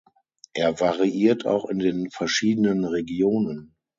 [0.55, 3.75] Er variiert auch in den verschiedenen Regionen.